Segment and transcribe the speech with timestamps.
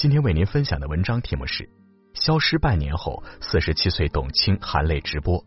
[0.00, 1.62] 今天为您分享的文章题目是
[2.14, 5.38] 《消失半年后，四十七岁董卿含泪直播》，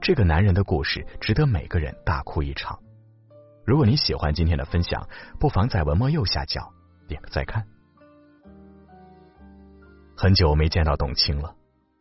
[0.00, 2.76] 这个男人的故事值得每个人大哭一场。
[3.64, 6.68] 如果你喜欢今天的分享，不妨在文末右下角
[7.06, 7.64] 点个再看。
[10.16, 11.54] 很久没见到董卿了，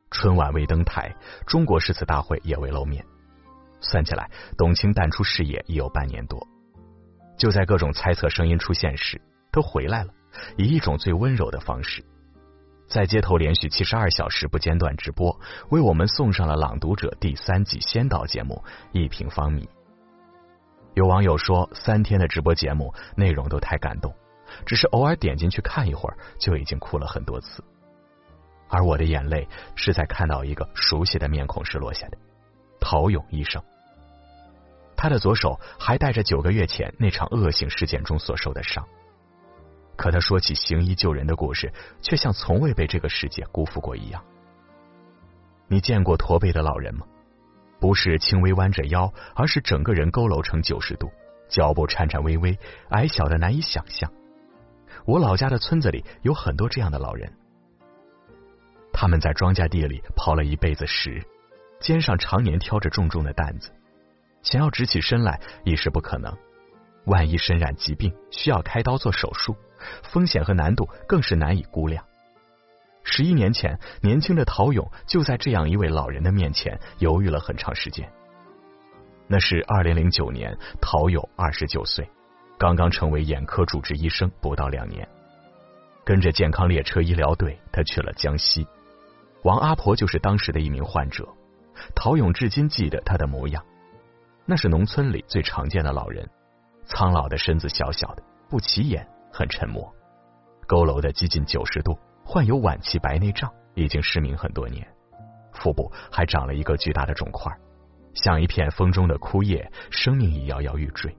[0.09, 3.05] 春晚未登台，中国诗词大会也未露面，
[3.79, 6.47] 算起来，董卿淡出视野已有半年多。
[7.37, 10.11] 就在各种猜测声音出现时，都回来了。
[10.57, 12.03] 以一种最温柔的方式，
[12.87, 19.63] 在街头连续七十二小时不间断直播，为我们送上了《朗读者》第三季先导节目《一平方米》。
[20.93, 24.13] 有网友说，三天的直播节目内容都太感动，
[24.65, 27.63] 只是偶尔点进去看一会儿，就已经哭了很多次。
[28.67, 32.17] 而我的眼泪是在看到一个熟悉的面孔时落下的——
[32.79, 33.61] 陶勇医生。
[34.97, 38.85] 他的左手还带着九个月前那场恶性事件中所受的伤。
[39.95, 44.23] 可他说起行医救人的故事，却像从未被这个世界辜负过一样。
[45.67, 47.05] 你见过驼背的老人吗？
[47.79, 51.11] 不是轻微弯着腰，而是整个人佝偻成九十度，
[51.49, 52.57] 脚步颤颤巍巍，
[52.89, 54.11] 矮小的难以想象。
[55.05, 57.33] 我老家的村子里有很多这样的老人，
[58.93, 61.23] 他们在庄稼地里刨了一辈子石，
[61.79, 63.71] 肩上常年挑着重重的担子，
[64.43, 66.37] 想要直起身来已是不可能。
[67.05, 69.55] 万一身染疾病，需要开刀做手术。
[70.03, 72.05] 风险和难度更是难以估量。
[73.03, 78.07] 十一年前，年轻的陶勇就在这样一位老人的面前犹豫了很长时间。
[79.27, 82.07] 那是二零零九年，陶勇二十九岁，
[82.59, 85.07] 刚刚成为眼科主治医生不到两年。
[86.03, 88.67] 跟着健康列车医疗队，他去了江西。
[89.43, 91.27] 王阿婆就是当时的一名患者。
[91.95, 93.65] 陶勇至今记得她的模样，
[94.45, 96.29] 那是农村里最常见的老人，
[96.85, 99.07] 苍老的身子，小小的，不起眼。
[99.33, 99.95] 很沉默，
[100.67, 104.85] 佝偻的接近九十度，患有晚期白内障，已经失明很多年，
[105.53, 107.49] 腹部还长了一个巨大的肿块，
[108.13, 111.15] 像一片风中的枯叶，生命已摇摇欲坠。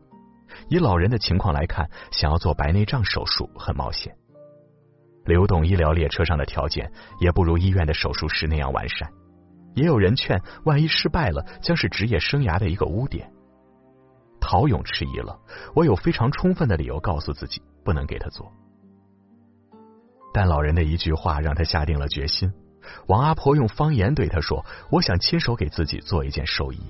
[0.68, 4.14] 以老人的情况来看，想要做白内障手术很冒险，
[5.24, 9.10] 流动医疗列车上的条件也不如医院的手术室那样完善。
[9.74, 13.31] 也有人劝，万一失败了，将是职业生涯的一个污点。
[14.42, 15.38] 陶勇迟疑了，
[15.74, 17.62] 我有非常充分的理由告诉自己。
[17.84, 18.52] 不能给他做，
[20.32, 22.52] 但老人的一句话让他下定了决心。
[23.08, 26.80] 王阿婆用方言对他说：“我想亲手给自己做一件寿衣。”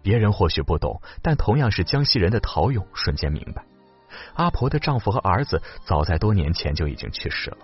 [0.00, 3.64] 别人或许不懂，但同样是江西人的陶勇瞬间明白：
[4.34, 7.58] 阿婆的丈夫和儿子早在多年前就已经去世了，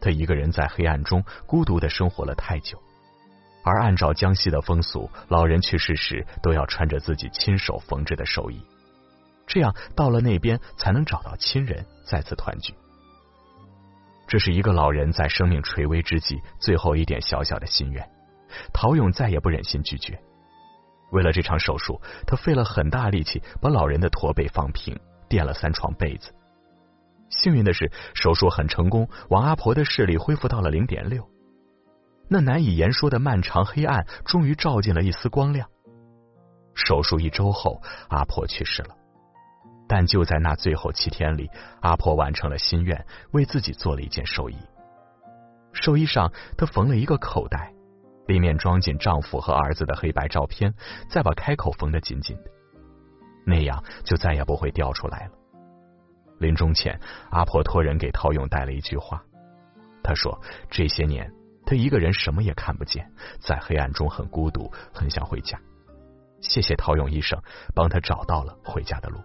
[0.00, 2.80] 她一个人在黑暗中孤独的生活了太久。
[3.68, 8.64] 而按照江西的风俗，老人去世时都要穿着自己亲手缝制的寿衣。
[9.46, 12.74] 这样到了那边才能找到亲人，再次团聚。
[14.26, 18.06] 这是一个老人在生命垂危之际最后一点小小的心愿。
[18.72, 20.18] 陶勇再也不忍心拒绝。
[21.10, 26.32] 为了这场手术，他费了很大力气把老人的驼背放平，垫了三床被子。
[27.30, 31.26] 幸运的是，手术很成功，王阿婆的视力恢复到了零点六。
[32.28, 35.68] 那难以言说的漫长黑暗终于照进了一丝光亮。
[36.74, 38.94] 手术一周后，阿婆去世了。
[39.88, 44.56] 但就在那最后七天里，阿婆完成了心愿，为自己做了一件寿衣。
[45.72, 47.72] 寿衣上，她缝了一个口袋，
[48.26, 50.74] 里面装进丈夫和儿子的黑白照片，
[51.08, 52.50] 再把开口缝得紧紧的，
[53.46, 55.32] 那样就再也不会掉出来了。
[56.38, 59.24] 临终前，阿婆托人给陶勇带了一句话，
[60.02, 60.38] 她说
[60.70, 61.32] ：“这些年，
[61.68, 65.60] 他一个人什么也看不见，在黑暗中很孤独，很想回家。
[66.40, 67.38] 谢谢陶勇医生，
[67.74, 69.20] 帮他找到了回家的路。”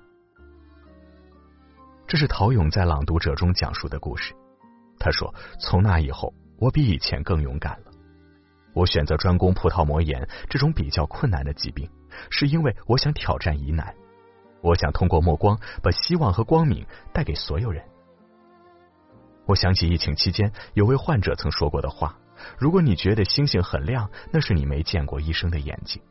[2.05, 4.35] 这是陶勇在《朗读者》中讲述的故事。
[4.99, 7.91] 他说：“从那以后，我比以前更勇敢了。
[8.73, 11.89] 我选择专攻葡萄膜炎这种比较困难的疾病，
[12.29, 13.95] 是因为我想挑战疑难。
[14.59, 17.85] 我想通过目光，把希望和光明带给所有人。”
[19.47, 22.17] 我想起疫情期间有位患者曾说过的话，
[22.57, 26.01] 如果你觉得星星很亮，那是你没见过医生的眼睛。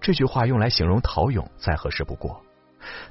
[0.00, 2.42] 这句话用来形容陶勇再合适不过。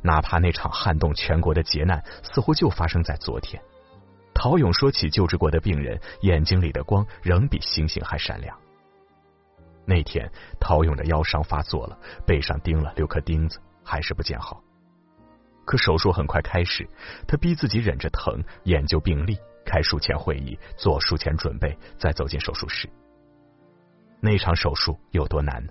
[0.02, 3.62] 哪怕那场撼动全国的劫难似乎就发生在昨天，
[4.34, 8.58] 陶勇说起救治过的病人，眼睛里的光仍比星星还闪亮。
[9.86, 14.64] 那天，陶勇的腰伤发作了，背上钉了六颗钉子，还是不见好。
[15.66, 16.88] 可手术很快开始，
[17.28, 22.88] 他逼自己忍着疼，研究病例，开术前会议，做术前准备，再走进手术室。
[24.22, 25.68] 那场手术有多难？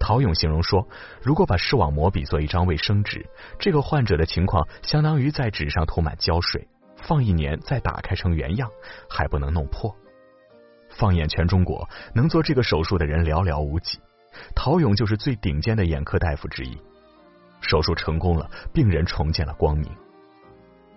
[0.00, 0.88] 陶勇形容说
[1.22, 3.24] ：“如果把视网膜比作一张卫生纸，
[3.58, 6.66] 这个患者的情况相当于在纸上涂满胶水，
[6.96, 8.68] 放一年再打开成原样，
[9.08, 9.94] 还不能弄破。
[10.88, 14.00] 放眼全中国，能做这个手术的人寥寥无几，
[14.56, 16.76] 陶勇就是最顶尖的眼科大夫之一。
[17.60, 19.88] 手术成功了，病人重见了光明。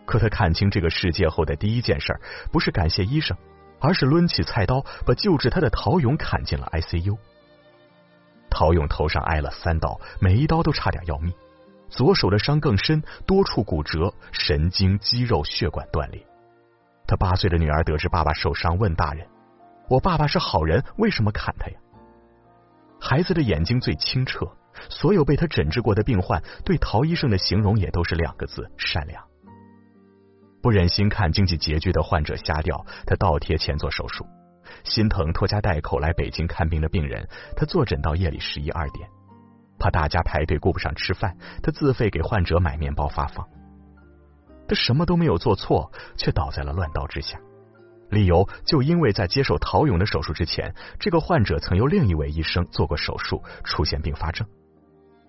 [0.06, 2.19] 可他看清这个世界后的第一件事，
[2.52, 3.36] 不是感谢医生，
[3.80, 7.18] 而是抡起菜刀，把救治他的陶勇砍进了 ICU。”
[8.50, 11.34] 陶勇头上挨了三刀，每一刀都差点要命。
[11.90, 16.25] 左手的伤更深，多处骨折，神经、肌肉、血管断裂。
[17.08, 19.28] 他八岁的女儿得知爸爸受伤，问大人
[19.88, 21.78] ：“我爸爸是好人，为什么砍他呀？”
[23.00, 24.51] 孩子的眼睛最清澈，
[24.90, 29.24] 所有被他诊治过的病患对陶医生的形容也都是两个字：善良。
[30.65, 34.25] 不忍心看经济拮据的患者瞎掉，他倒贴钱做手术。
[34.83, 39.07] 心疼拖家带口来北京看病的病人，他坐诊到夜里十一二点，
[39.77, 43.45] 怕大家排队顾不上吃饭，他自费给患者买面包发放。
[44.67, 47.38] 他什么都没有做错，却倒在了乱刀之下。
[48.09, 54.47] 理由就因为在接受陶勇的手术之前，这个患者曾由另一位医生做过手术，出现并发症。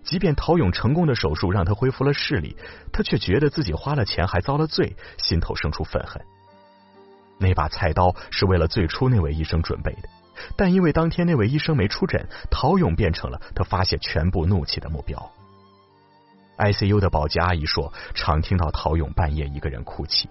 [0.06, 2.56] 即便陶勇成功的手术让他恢复了视力，
[2.93, 6.25] 他却觉得自己花了钱还遭了罪，心头生出愤恨。
[7.38, 10.08] 那把菜刀是为了最初那位医生准备的，
[10.56, 15.31] 但因为当天那位医生没出诊，陶勇变成了他发泄全部怒气的目标。
[16.56, 20.31] ICU 的保洁阿姨说，常听到陶勇半夜一个人哭泣，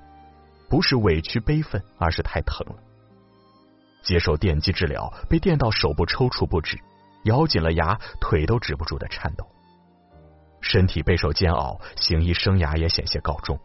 [0.69, 2.75] 不是委屈悲愤，而是太疼了。
[4.01, 6.80] 接受电击治疗，被电到手部抽搐不止，
[7.25, 9.45] 咬紧了牙，腿都止不住的颤抖，
[10.67, 13.59] 身体备受煎熬，行医生涯也险些告终。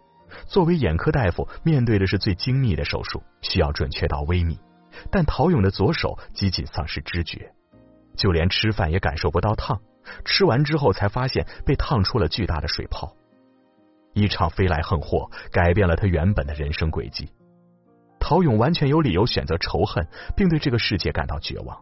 [0.46, 4.58] 作为眼科大夫，面对的是最精密的手术，需要准确到微米。
[5.10, 7.52] 但陶勇的左手几近丧失知觉，
[8.16, 9.80] 就连吃饭也感受不到烫，
[10.26, 13.16] 吃完之后才发现被烫出了巨大的水泡。
[14.12, 17.32] 一场飞来横祸改变了他原本的人生轨迹。
[18.20, 20.06] 陶勇完全有理由选择仇恨，
[20.36, 21.80] 并对这个世界感到绝望，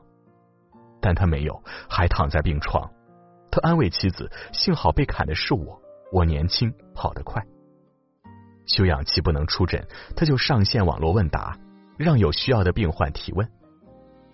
[1.01, 1.61] 但他没有，
[1.91, 2.89] 还躺在病床。
[3.59, 5.83] 他安慰妻子：“幸好被砍的是我，
[6.13, 7.45] 我年轻，跑得快。”
[8.67, 9.85] 休养期不能出诊，
[10.15, 11.59] 他就上线网络问答，
[11.97, 13.51] 让有需要的病患提问。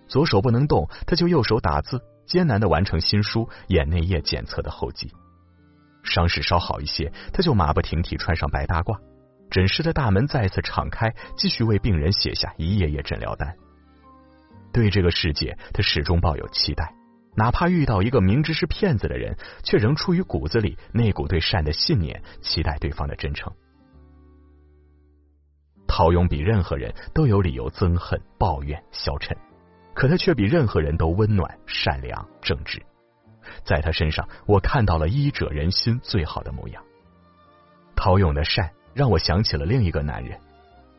[0.09, 5.11] 左手不能动，他就右手打字，艰难的完成新书眼内液检测的后记。
[6.03, 8.99] 伤势稍好一些，他就马不停蹄穿上白大褂，
[9.51, 13.57] 诊室的大门再次敞开，继续为病人写下一页页诊疗单。
[14.71, 16.93] 对这个世界，他始终抱有期待，
[17.37, 23.53] 哪怕遇到一个明知是骗子的人，却仍出于骨子里那股对善的信念，期待对方的真诚。
[25.87, 29.37] 陶勇比任何人都有理由憎恨、抱怨、消沉，
[29.95, 32.83] 可他却比任何人都温暖、善良、正直。
[33.65, 36.83] 在他身上，我看到了医者仁心最好的模样。
[37.95, 40.41] 陶勇的善让我想起了另一个男人。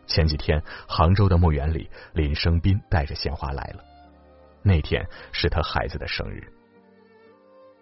[0.05, 3.83] 前几天，杭州的墓园里，林生斌带着鲜花来了。
[4.65, 6.43] 那天是他孩子的生日。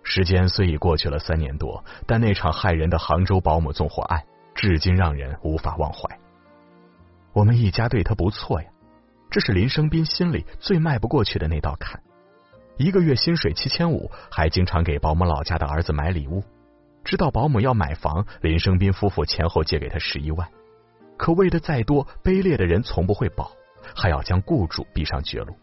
[0.03, 4.21] 时间虽已过去了三年多，但那场骇人的杭州保姆纵火案，
[4.53, 6.19] 至今让人无法忘怀。
[7.31, 8.67] 我们一家对他不错呀，
[9.31, 12.03] 这是林生斌心里最迈不过去的那道坎。
[12.75, 16.43] 一个月薪水七千五，还经常给保姆老家的儿子买礼物。
[17.05, 20.47] 知道保姆要买房，林生斌夫妇前后借给他十一万。
[21.17, 23.51] 可为的再多，卑劣的人从不会保，
[23.95, 25.55] 还要将雇主逼上绝路。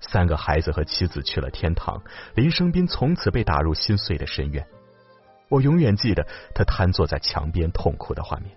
[0.00, 2.02] 三个孩子和妻子去了天堂，
[2.34, 4.66] 林生斌从此被打入心碎的深渊。
[5.48, 8.56] 我永远记得他瘫坐在墙边痛哭的画面。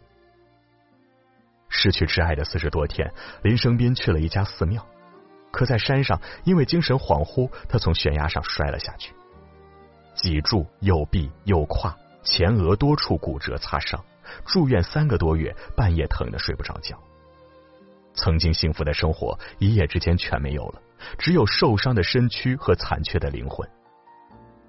[1.69, 4.85] 失去挚爱的四十多天，林生斌去了一家寺庙，
[5.51, 9.13] 可在山上，因为精神恍惚，他从悬崖上摔了下去，
[10.13, 14.05] 脊柱、右臂、右胯、前额多处骨折擦伤，
[14.45, 16.97] 住院三个多月，半夜疼得睡不着觉。
[18.13, 20.81] 曾经幸福的生活一夜之间全没有了，
[21.17, 23.67] 只有受伤的身躯和残缺的灵魂。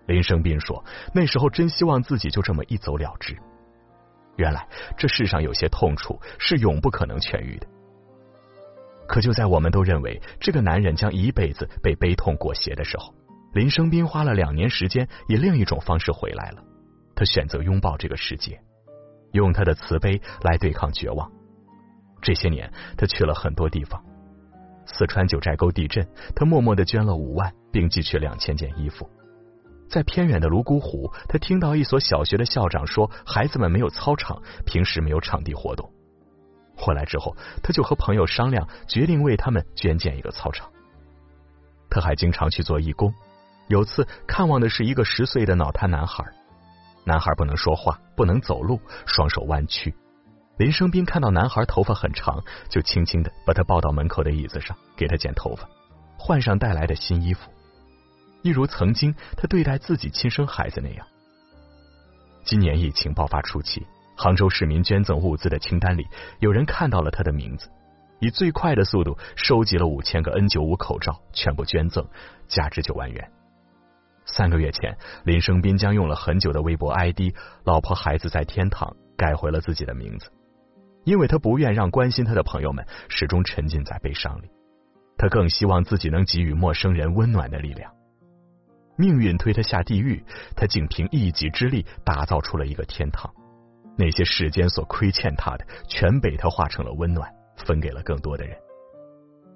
[0.06, 3.36] 林生斌说：“那时候真希望自己就这么一走了之。”
[4.36, 7.66] 原来这世上有些痛楚是永不可能痊愈的。
[9.06, 13.14] 可就在我们都认为这个男人将一辈子被悲痛裹挟的时候，
[13.52, 16.62] 林生斌花了两年时间，以另一种方式回来了。
[17.14, 18.60] 他选择拥抱这个世界，
[19.32, 21.30] 用他的慈悲来对抗绝望。
[22.20, 24.04] 这些年，他去了很多地方。
[24.86, 29.08] 四川九寨沟地震，他默默的捐了五万，并寄去两千件衣服。
[29.88, 35.90] 在偏远的泸沽湖，他听到一所小学的校长说，孩子们没有操场，平时没有场地活动。
[36.76, 40.68] 回来之后，他就和朋友商量，决定为他们捐建一个操场。
[41.88, 43.14] 他还经常去做义工。
[43.68, 46.24] 有次看望的是一个十岁的脑瘫男孩，
[47.04, 49.94] 男孩不能说话，不能走路，双手弯曲。
[50.56, 55.68] 林生斌看到男孩头发很长，就轻轻的把他抱到门口的椅子上，给他剪头发，
[56.16, 57.50] 换上带来的新衣服，
[58.42, 61.06] 一如曾经他对待自己亲生孩子那样。
[62.44, 63.86] 今年疫情爆发初期。
[64.16, 66.06] 杭州市民捐赠物资的清单里，
[66.38, 67.68] 有人看到了他的名字，
[68.20, 72.06] 以最快的速度收集了五千个 N 九五口罩，全部捐赠，
[72.46, 73.28] 价值九万元。
[74.24, 77.34] 三个月前，林生斌将用了很久的微博 ID“
[77.64, 80.30] 老婆孩子在天堂”改回了自己的名字，
[81.04, 84.50] 因为他不愿让关心他的朋友们始终沉浸在悲伤里，
[85.16, 87.92] 他更希望自己能给予陌生人温暖的力量。
[88.96, 90.24] 命运推他下地狱，
[90.56, 93.32] 他竟凭一己之力打造出了一个天堂。
[93.96, 98.56] 那些世间所亏欠他的，全被他化成了温暖，分给了更多的人。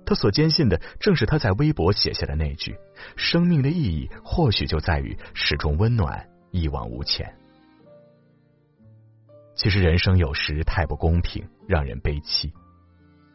[0.05, 2.77] 他所坚信的，正是他在微博写下的那句
[3.17, 7.33] ：“生命的意义，或许就在于始终温暖，一往无前。”
[9.59, 12.53] 其实人生有时太不公平，让人悲戚。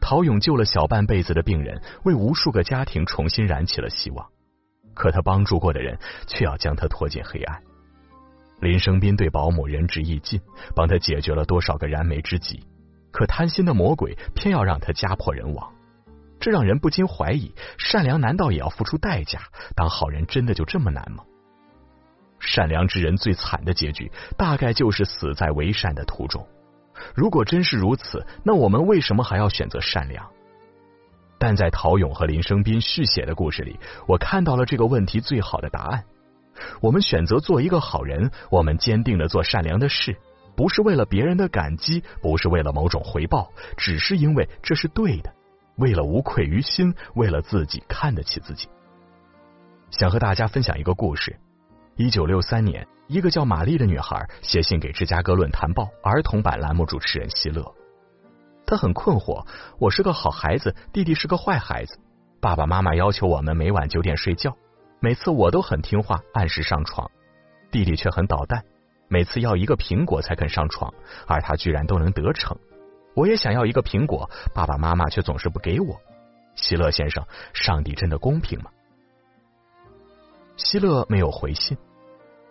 [0.00, 4.26] 陶勇救了小半辈子的病人，为无数个家庭重新燃起了希望，
[4.94, 7.62] 可他帮助过的人，却要将他拖进黑暗。
[8.58, 10.40] 林生斌对保姆仁至义尽，
[10.74, 12.64] 帮他解决了多少个燃眉之急，
[13.12, 15.74] 可贪心的魔鬼偏要让他家破人亡，
[16.40, 19.40] 这让人不禁怀疑：善良难道也要付出代价？
[19.76, 21.24] 当好人真的就这么难吗？
[22.46, 26.46] 善良之人最惨的结局，大概就是死在为善的途中。
[27.14, 30.30] 如果真是如此，那我们为什么还要选择善良？
[31.38, 36.04] 但在陶勇和林生斌续写的故事里，我看到了这个问题最好的答案。
[36.80, 40.16] 我们选择做一个好人，我们坚定的做善良的事，
[40.56, 45.34] 不是为了别人的感激，不是为了某种回报，只是因为这是对的，
[45.76, 48.68] 为了无愧于心，为了自己看得起自己。
[49.90, 51.36] 想和大家分享一个故事：
[51.96, 57.72] 一九六三年，一个叫玛丽的女孩写信给芝加哥论坛报儿童版栏目主持人希勒，
[58.66, 59.46] 她很困惑：
[59.78, 61.96] 我是个好孩子，弟弟是个坏孩子，
[62.40, 64.56] 爸爸妈妈要求我们每晚九点睡觉。
[64.98, 67.08] 每次我都很听话，按时上床，
[67.70, 68.64] 弟弟却很捣蛋，
[69.06, 70.92] 每次要一个苹果才肯上床，
[71.28, 72.58] 而他居然都能得逞。
[73.14, 76.00] 我也想要一个苹果，爸爸妈妈却总是不给我。
[76.56, 78.72] 希勒先生，上帝真的公平吗？
[80.56, 81.76] 希勒没有回信。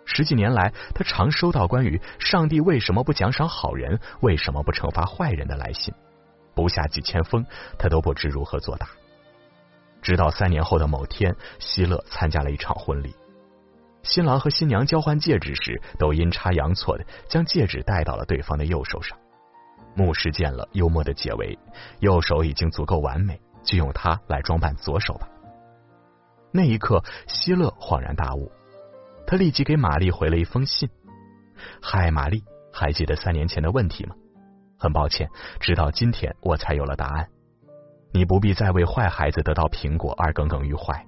[0.06, 5.94] 十几年来，他常收到关于上帝为什么不奖赏好人，为什么不惩罚坏人的来信，
[6.54, 7.46] 不下几千封，
[7.78, 8.88] 他都不知如何作答。
[10.02, 13.16] 直到三年后的某天，希勒参加了一场婚礼。
[14.02, 19.18] 新郎和新娘交换戒指时，都阴差阳错的将戒指戴到了对方的右手上。
[19.96, 21.58] 牧师见了，幽默的解围
[22.02, 25.30] ：“右手已经足够完美，就用它来装扮左手吧。”
[26.56, 28.52] 那一刻，希勒恍然大悟，
[29.26, 30.88] 他立即给玛丽回了一封信
[31.82, 34.16] ：“嗨，玛丽，还记得三年前的问题吗？
[34.78, 35.28] 很抱歉，
[35.60, 37.28] 直到今天我才有了答案。”
[38.14, 41.04] 你不必再为坏孩子得到苹果而耿耿于怀。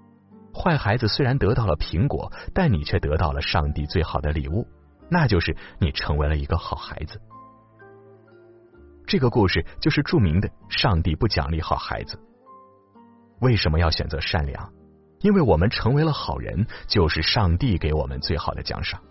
[0.51, 4.67] 坏孩子虽然得到了苹果，但你却得到了上帝最好的礼物，
[5.11, 7.21] 那就是你成为了一个好孩子。
[9.05, 12.19] 这个故事就是著名的“上帝不奖励好孩子”。
[13.41, 14.73] 为什么要选择善良？
[15.25, 19.01] 因为我们成为了好人，就是上帝给我们最好的奖赏。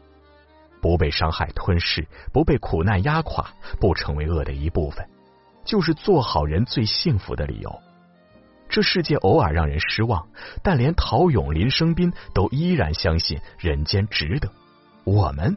[0.81, 5.05] 不被伤害吞噬，不被苦难压垮，不成为恶的一部分。
[5.65, 7.81] 就是做好人最幸福的理由。
[8.69, 10.29] 这世界偶尔让人失望，
[10.63, 14.49] 但连陶勇、林生斌都依然相信人间值得。
[15.03, 15.57] 我们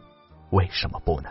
[0.50, 1.30] 为什么不呢？